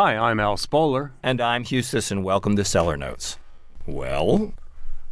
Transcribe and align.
Hi, 0.00 0.16
I'm 0.16 0.38
Al 0.38 0.56
Spoler. 0.56 1.10
And 1.24 1.40
I'm 1.40 1.64
Hugh 1.64 1.82
Sisson. 1.82 2.22
Welcome 2.22 2.54
to 2.54 2.64
Cellar 2.64 2.96
Notes. 2.96 3.36
Well, 3.84 4.54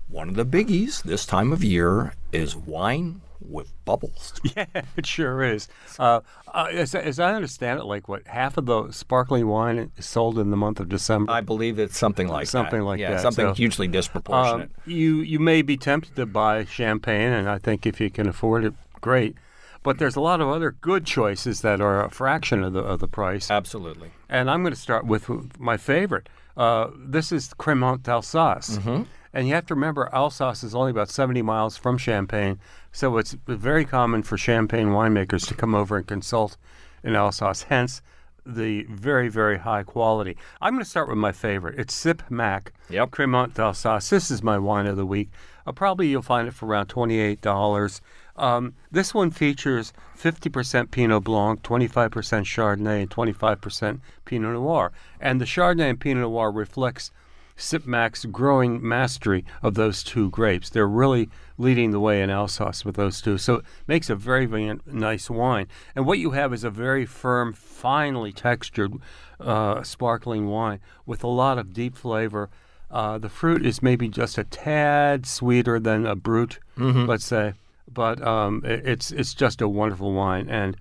one 0.07 0.29
of 0.29 0.37
the 0.37 0.47
biggies 0.47 1.03
this 1.03 1.27
time 1.27 1.53
of 1.53 1.65
year 1.65 2.15
is 2.31 2.55
wine 2.55 3.21
with 3.41 3.73
bubbles. 3.85 4.35
Yeah, 4.57 4.67
it 4.97 5.05
sure 5.05 5.43
is. 5.43 5.67
Uh, 5.99 6.21
uh, 6.55 6.69
as, 6.71 6.95
as, 6.95 7.19
I 7.19 7.35
understand 7.35 7.81
it, 7.81 7.85
like 7.85 8.07
what 8.09 8.29
half 8.29 8.59
of 8.59 8.67
the 8.67 8.93
sparkling 8.93 9.49
wine 9.49 9.91
is 9.97 10.07
sold 10.07 10.39
in 10.39 10.53
the 10.53 10.57
month 10.57 10.79
of 10.79 10.89
December. 10.89 11.33
I 11.33 11.41
believe 11.41 11.81
it's 11.81 11.99
something 11.99 12.29
like 12.29 12.47
something 12.47 12.79
that. 12.79 12.87
like 12.87 13.01
yeah, 13.01 13.15
that. 13.15 13.23
Something 13.23 13.49
so, 13.49 13.55
hugely 13.55 13.89
disproportionate. 13.89 14.71
Um, 14.77 14.83
you 14.87 15.17
you 15.17 15.41
may 15.41 15.63
be 15.63 15.77
tempted 15.77 16.15
to 16.15 16.27
buy 16.27 16.65
champagne, 16.65 17.33
and 17.33 17.51
I 17.51 17.59
think 17.59 17.87
if 17.87 18.01
you 18.01 18.09
can 18.09 18.29
afford 18.29 18.65
it, 18.65 18.75
great. 19.01 19.35
But 19.83 19.99
there's 19.99 20.17
a 20.17 20.21
lot 20.21 20.41
of 20.41 20.49
other 20.49 20.73
good 20.73 21.05
choices 21.07 21.61
that 21.61 21.81
are 21.81 22.05
a 22.05 22.11
fraction 22.11 22.63
of 22.65 22.73
the 22.73 22.81
of 22.81 23.01
the 23.01 23.09
price. 23.09 23.51
Absolutely. 23.51 24.11
And 24.29 24.51
I'm 24.51 24.63
going 24.63 24.75
to 24.75 24.81
start 24.81 25.07
with 25.07 25.29
my 25.59 25.77
favorite. 25.77 26.29
Uh, 26.57 26.91
this 26.97 27.33
is 27.33 27.51
Cremant 27.59 28.03
d'Alsace. 28.03 28.79
Mm-hmm. 28.79 29.03
And 29.35 29.47
you 29.47 29.55
have 29.55 29.67
to 29.67 29.75
remember, 29.75 30.09
Alsace 30.15 30.65
is 30.65 30.75
only 30.75 30.91
about 30.91 31.11
70 31.11 31.43
miles 31.43 31.77
from 31.77 31.99
Champagne, 31.99 32.59
so 32.91 33.19
it's 33.19 33.37
very 33.47 33.85
common 33.85 34.23
for 34.23 34.39
Champagne 34.39 34.89
winemakers 34.89 35.47
to 35.49 35.55
come 35.55 35.75
over 35.75 35.99
and 35.99 36.07
consult 36.07 36.57
in 37.05 37.15
Alsace. 37.15 37.65
Hence, 37.65 38.01
the 38.47 38.85
very, 38.89 39.29
very 39.29 39.59
high 39.59 39.83
quality. 39.83 40.39
I'm 40.63 40.73
going 40.73 40.83
to 40.85 40.89
start 40.89 41.09
with 41.11 41.19
my 41.19 41.33
favorite. 41.33 41.79
It's 41.79 41.93
Sipp 41.93 42.23
Mack 42.31 42.73
Yep. 42.89 43.11
Cremant 43.11 43.53
d'Alsace. 43.53 44.09
This 44.09 44.31
is 44.31 44.43
my 44.43 44.57
wine 44.57 44.87
of 44.87 44.97
the 44.97 45.05
week. 45.05 45.29
Uh, 45.67 45.73
probably 45.73 46.09
you'll 46.09 46.23
find 46.23 46.49
it 46.49 46.55
for 46.55 46.65
around 46.65 46.89
$28. 46.89 48.01
Um, 48.37 48.75
this 48.91 49.15
one 49.15 49.31
features 49.31 49.93
50% 50.19 50.91
Pinot 50.91 51.25
Blanc, 51.25 51.63
25% 51.63 52.11
Chardonnay, 52.45 53.03
and 53.03 53.11
25% 53.11 54.01
Pinot 54.25 54.53
Noir. 54.53 54.93
And 55.21 55.41
the 55.41 55.45
Chardonnay 55.47 55.91
and 55.91 56.01
Pinot 56.01 56.23
Noir 56.23 56.51
reflects 56.53 57.11
Sipp 57.59 57.87
Mack's 57.87 58.27
growing 58.27 58.87
mastery 58.87 59.43
of 59.63 59.75
those 59.75 60.03
two 60.03 60.29
grapes. 60.29 60.69
They're 60.69 60.87
really 60.87 61.31
leading 61.57 61.91
the 61.91 62.01
way 62.01 62.21
in 62.21 62.29
Alsace 62.29 62.85
with 62.85 62.97
those 62.97 63.23
two. 63.23 63.39
So 63.39 63.55
it 63.57 63.65
makes 63.87 64.11
a 64.11 64.15
very, 64.15 64.45
very 64.45 64.79
nice 64.85 65.31
wine. 65.31 65.67
And 65.95 66.05
what 66.05 66.19
you 66.19 66.33
have 66.33 66.53
is 66.53 66.65
a 66.65 66.71
very 66.71 67.07
firm, 67.07 67.55
finely 67.55 68.31
textured, 68.33 68.93
uh, 69.41 69.83
sparkling 69.83 70.49
wine 70.49 70.81
with 71.07 71.25
a 71.25 71.29
lot 71.29 71.57
of 71.57 71.73
deep 71.73 71.97
flavor. 71.97 72.51
Uh, 72.91 73.17
the 73.17 73.31
fruit 73.31 73.65
is 73.65 73.83
maybe 73.83 74.09
just 74.11 74.37
a 74.37 74.45
tad 74.45 75.25
sweeter 75.25 75.81
than 75.81 76.05
a 76.07 76.15
brut, 76.15 76.59
Mm-hmm. 76.77 77.07
let's 77.07 77.25
say, 77.25 77.55
but 77.93 78.23
um, 78.27 78.63
it, 78.65 78.87
it's 78.87 79.13
it's 79.13 79.35
just 79.35 79.61
a 79.61 79.69
wonderful 79.69 80.13
wine, 80.13 80.49
and 80.49 80.77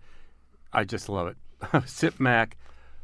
I 0.73 0.83
just 0.83 1.09
love 1.09 1.27
it. 1.27 1.37
Sipp 1.89 2.19
Mack, 2.19 2.57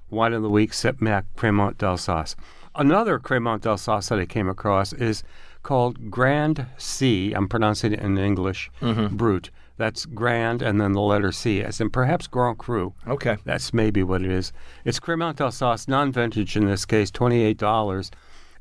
wine 0.09 0.33
of 0.33 0.41
the 0.41 0.49
week. 0.49 0.73
Sipp 0.73 1.01
Mack 1.01 1.25
Cremant 1.35 1.77
d'Alsace. 1.77 2.35
Another 2.75 3.19
Cremant 3.19 3.61
d'Alsace 3.61 4.09
that 4.09 4.19
I 4.19 4.25
came 4.25 4.47
across 4.47 4.93
is 4.93 5.23
called 5.63 6.09
Grand 6.09 6.65
C. 6.77 7.33
I'm 7.33 7.47
pronouncing 7.47 7.93
it 7.93 7.99
in 7.99 8.17
English. 8.17 8.71
Mm-hmm. 8.81 9.15
Brut. 9.15 9.49
That's 9.77 10.05
Grand 10.05 10.61
and 10.61 10.79
then 10.79 10.91
the 10.93 11.01
letter 11.01 11.31
C, 11.31 11.61
as 11.63 11.81
in 11.81 11.89
perhaps 11.89 12.27
Grand 12.27 12.59
Cru. 12.59 12.93
Okay. 13.07 13.37
That's 13.45 13.73
maybe 13.73 14.03
what 14.03 14.21
it 14.21 14.29
is. 14.29 14.53
It's 14.85 14.99
Cremant 14.99 15.37
d'Alsace, 15.37 15.87
non-vintage 15.87 16.55
in 16.55 16.65
this 16.65 16.85
case, 16.85 17.09
twenty-eight 17.09 17.57
dollars. 17.57 18.11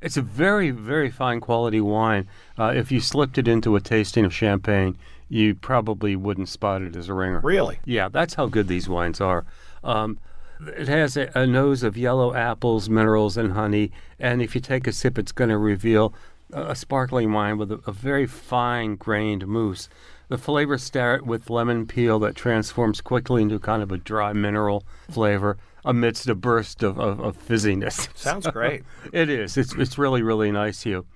It's 0.01 0.17
a 0.17 0.23
very, 0.23 0.71
very 0.71 1.11
fine 1.11 1.41
quality 1.41 1.81
wine. 1.81 2.27
Uh, 2.59 2.73
if 2.75 2.91
you 2.91 3.01
slipped 3.01 3.37
it 3.37 3.47
into 3.47 3.77
a 3.77 3.81
tasting 3.81 4.25
of 4.25 4.35
champagne, 4.35 4.97
you 5.29 5.55
probably 5.55 6.17
wouldn't 6.17 6.49
spot 6.49 6.83
it 6.83 6.97
as 6.97 7.09
a 7.09 7.15
ringer. 7.15 7.41
Really? 7.41 7.79
Yeah, 7.85 8.09
that's 8.09 8.35
how 8.35 8.47
good 8.47 8.67
these 8.67 8.89
wines 8.89 9.21
are. 9.21 9.45
Um, 9.85 10.19
it 10.67 10.89
has 10.89 11.17
a, 11.17 11.31
a, 11.35 11.47
nose 11.47 11.83
of 11.83 11.97
yellow 11.97 12.35
apples, 12.35 12.89
minerals, 12.89 13.37
and 13.37 13.53
honey. 13.53 13.93
And 14.19 14.43
if 14.43 14.55
you 14.55 14.61
take 14.61 14.87
a 14.87 14.93
sip, 14.93 15.19
it's 15.19 15.33
going 15.33 15.51
to 15.51 15.59
reveal 15.59 16.13
a, 16.53 16.71
a, 16.71 16.77
sparkling 16.77 17.33
wine 17.33 17.57
with 17.59 17.71
a, 17.73 17.81
a 17.87 17.93
very 17.93 18.27
fine 18.27 18.97
grained 18.97 19.47
mousse. 19.47 19.89
The 20.29 20.39
flavors 20.39 20.83
start 20.83 21.25
with 21.25 21.51
lemon 21.51 21.87
peel 21.87 22.19
that 22.21 22.37
transforms 22.37 23.01
quickly 23.01 23.43
into 23.43 23.59
kind 23.59 23.83
of 23.83 23.91
a 23.91 23.99
dry 23.99 24.33
mineral 24.33 24.85
flavor 25.11 25.57
amidst 25.85 26.29
a 26.29 26.35
burst 26.35 26.83
of, 26.83 26.99
of, 26.99 27.21
of 27.21 27.37
fizziness. 27.49 28.09
Sounds 28.17 28.47
great. 28.47 28.83
it 29.13 29.29
is. 29.29 29.57
It's, 29.57 29.75
it's 29.75 29.99
really, 29.99 30.23
really 30.23 30.51
nice, 30.53 30.83
Hugh. 30.83 31.07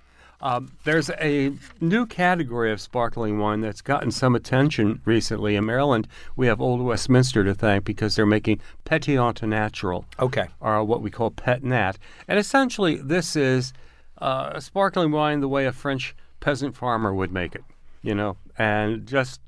Um, 0.41 0.73
there's 0.85 1.09
a 1.21 1.53
new 1.81 2.05
category 2.05 2.71
of 2.71 2.79
sparkling 2.81 3.39
wine 3.39 3.61
that's 3.63 3.81
gotten 3.81 4.11
some 4.11 4.35
attention 4.35 5.01
recently. 5.07 5.57
In 5.57 5.65
Maryland, 5.65 6.07
we 6.37 6.47
have 6.49 6.61
Old 6.61 6.83
Westminster 6.83 7.45
to 7.45 7.55
thank 7.55 7.85
because 7.85 8.15
they're 8.17 8.27
making 8.27 8.61
Pétillant 8.85 9.43
Natural, 9.49 10.05
Okay. 10.21 10.49
or 10.61 10.85
what 10.85 11.01
we 11.01 11.11
call 11.11 11.31
Pet 11.31 11.63
Nat. 11.63 11.97
And 12.29 12.39
essentially, 12.39 12.97
this 12.97 13.37
is 13.37 13.73
uh, 14.21 14.51
a 14.55 14.61
sparkling 14.61 15.13
wine 15.13 15.41
the 15.41 15.49
way 15.49 15.65
a 15.65 15.73
French 15.73 16.15
peasant 16.41 16.77
farmer 16.77 17.15
would 17.15 17.33
make 17.33 17.55
it, 17.55 17.65
you 18.03 18.15
know, 18.15 18.37
and 18.59 19.07
just 19.07 19.41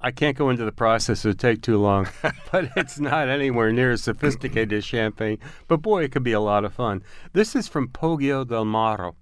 I 0.00 0.10
can't 0.10 0.36
go 0.36 0.50
into 0.50 0.64
the 0.64 0.72
process; 0.72 1.24
it 1.24 1.28
would 1.28 1.38
take 1.38 1.62
too 1.62 1.78
long. 1.78 2.08
but 2.52 2.70
it's 2.76 3.00
not 3.00 3.28
anywhere 3.28 3.72
near 3.72 3.92
as 3.92 4.02
sophisticated 4.02 4.72
as 4.72 4.84
champagne. 4.84 5.38
But 5.66 5.82
boy, 5.82 6.04
it 6.04 6.12
could 6.12 6.22
be 6.22 6.32
a 6.32 6.40
lot 6.40 6.64
of 6.64 6.74
fun. 6.74 7.02
This 7.32 7.56
is 7.56 7.68
from 7.68 7.88
Poggio 7.88 8.46
del 8.46 8.64
Maro. 8.64 9.16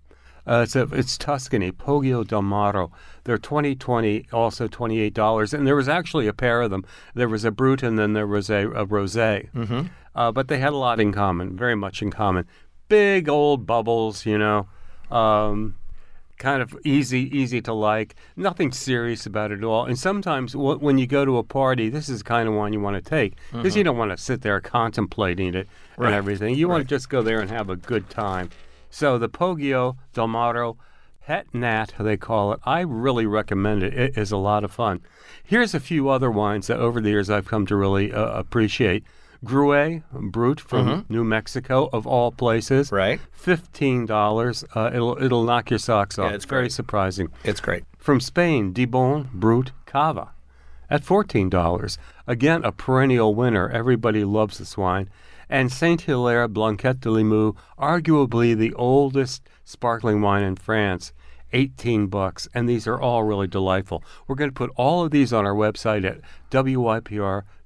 Uh, 0.47 0.61
it's 0.63 0.77
a, 0.77 0.83
it's 0.93 1.19
Tuscany, 1.19 1.73
Poggio 1.73 2.25
del 2.25 2.43
Maro. 2.43 2.93
They're 3.25 3.39
2020, 3.39 4.27
also 4.33 4.69
$28. 4.69 5.53
And 5.53 5.67
there 5.67 5.75
was 5.75 5.89
actually 5.89 6.29
a 6.29 6.33
pair 6.33 6.63
of 6.63 6.71
them. 6.71 6.85
There 7.15 7.29
was 7.29 7.45
a 7.45 7.51
Brut 7.51 7.83
and 7.83 7.99
then 7.99 8.13
there 8.13 8.29
was 8.29 8.49
a, 8.49 8.69
a 8.69 8.87
Rosé. 8.87 9.51
Mm-hmm. 9.51 9.87
Uh, 10.15 10.33
but 10.33 10.49
they 10.49 10.59
had 10.59 10.73
a 10.73 10.77
lot 10.77 11.01
in 11.01 11.13
common, 11.13 11.57
very 11.57 11.75
much 11.75 12.01
in 12.01 12.11
common. 12.11 12.47
Big 12.89 13.29
old 13.29 13.67
bubbles, 13.67 14.25
you 14.25 14.39
know. 14.39 14.69
Um, 15.11 15.75
kind 16.39 16.61
of 16.63 16.77
easy, 16.85 17.31
easy 17.37 17.61
to 17.63 17.73
like. 17.73 18.15
Nothing 18.37 18.73
serious 18.73 19.27
about 19.27 19.51
it 19.53 19.59
at 19.59 19.65
all. 19.65 19.85
And 19.87 19.99
sometimes 19.99 20.53
w- 20.53 20.79
when 20.79 20.99
you 20.99 21.07
go 21.07 21.25
to 21.25 21.39
a 21.39 21.43
party, 21.43 21.89
this 21.89 22.09
is 22.09 22.19
the 22.19 22.25
kind 22.25 22.49
of 22.49 22.55
wine 22.55 22.73
you 22.73 22.81
want 22.81 22.97
to 23.03 23.09
take 23.11 23.37
because 23.53 23.73
Mm-hmm. 23.73 23.79
you 23.79 23.85
don't 23.85 23.97
want 23.97 24.11
to 24.11 24.17
sit 24.17 24.43
there 24.43 24.61
contemplating 24.61 25.55
it 25.55 25.69
Right. 25.97 26.07
and 26.09 26.15
everything. 26.15 26.55
You 26.55 26.69
want 26.69 26.81
Right. 26.81 26.89
to 26.89 26.95
just 26.95 27.09
go 27.09 27.23
there 27.23 27.41
and 27.41 27.51
have 27.51 27.71
a 27.71 27.77
good 27.77 28.11
time. 28.11 28.51
So 28.91 29.19
the 29.19 29.29
Poggio 29.29 29.97
Del 30.15 30.29
Maro 30.29 30.77
Pet 31.27 31.47
Nat, 31.53 31.93
they 31.99 32.17
call 32.17 32.53
it. 32.53 32.61
I 32.65 32.81
really 32.81 33.27
recommend 33.27 33.83
it. 33.83 33.95
It 33.95 34.17
is 34.17 34.31
a 34.31 34.37
lot 34.37 34.63
of 34.63 34.71
fun. 34.71 35.01
Here's 35.43 35.75
a 35.75 35.81
few 35.81 36.09
other 36.09 36.31
wines 36.31 36.69
that 36.69 36.79
over 36.79 37.01
the 37.01 37.09
years 37.11 37.29
I've 37.31 37.47
come 37.49 37.67
to 37.67 37.77
really 37.77 38.13
uh, 38.13 38.27
appreciate. 38.39 39.05
Gruet 39.47 40.03
Brut 40.13 40.61
from 40.61 41.07
New 41.09 41.25
Mexico, 41.25 41.89
of 41.93 42.07
all 42.07 42.33
places. 42.33 42.89
Mm-hmm. 42.89 42.97
Right. 42.97 43.21
Fifteen 43.33 44.07
dollars. 44.07 44.65
Uh, 44.75 44.91
it'll 44.93 45.23
it'll 45.23 45.45
knock 45.45 45.71
your 45.71 45.79
socks 45.79 46.19
off. 46.19 46.33
it's 46.33 46.45
very 46.45 46.65
great. 46.65 46.73
surprising. 46.73 47.29
It's 47.45 47.61
great. 47.61 47.85
From 47.99 48.21
Spain, 48.21 48.73
Dibon 48.75 49.31
Brut 49.33 49.73
Cava 49.87 50.31
at 50.91 51.05
fourteen 51.05 51.49
dollars. 51.49 51.99
Again, 52.27 52.65
a 52.65 52.73
perennial 52.73 53.35
winner. 53.35 53.69
Everybody 53.71 54.25
loves 54.25 54.59
this 54.59 54.77
wine. 54.77 55.09
And 55.49 55.71
Saint 55.71 56.03
Hilaire 56.03 56.49
Blanquette 56.49 57.01
de 57.01 57.09
Limoux, 57.09 57.55
arguably 57.79 58.57
the 58.57 58.75
oldest 58.75 59.49
sparkling 59.65 60.21
wine 60.21 60.43
in 60.43 60.57
France. 60.57 61.13
18 61.53 62.09
bucks 62.09 62.49
and 62.55 62.69
these 62.69 62.89
are 62.89 63.01
all 63.01 63.23
really 63.23 63.47
delightful. 63.47 64.03
We're 64.27 64.35
going 64.35 64.51
to 64.51 64.55
put 64.55 64.73
all 64.77 65.05
of 65.05 65.13
these 65.13 65.33
on 65.33 65.47
our 65.47 65.55
website 65.55 66.05
at 66.05 66.21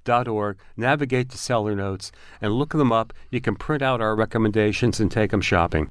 wypr.org. 0.04 0.58
Navigate 0.76 1.28
to 1.30 1.38
cellar 1.38 1.74
notes 1.74 2.12
and 2.40 2.52
look 2.52 2.72
them 2.72 2.92
up. 2.92 3.12
You 3.30 3.40
can 3.40 3.56
print 3.56 3.82
out 3.82 4.00
our 4.00 4.16
recommendations 4.16 5.00
and 5.00 5.10
take 5.10 5.30
them 5.30 5.40
shopping. 5.40 5.90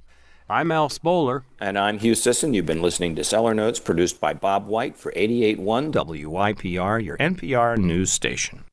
I'm 0.49 0.71
Al 0.71 0.89
Spoler. 0.89 1.43
And 1.59 1.77
I'm 1.77 1.99
Hugh 1.99 2.15
Sisson. 2.15 2.53
You've 2.53 2.65
been 2.65 2.81
listening 2.81 3.15
to 3.15 3.23
Cellar 3.23 3.53
Notes 3.53 3.79
produced 3.79 4.19
by 4.19 4.33
Bob 4.33 4.65
White 4.65 4.97
for 4.97 5.11
88.1 5.11 5.91
WYPR, 5.91 7.03
your 7.03 7.17
NPR 7.17 7.77
news 7.77 8.11
station. 8.11 8.63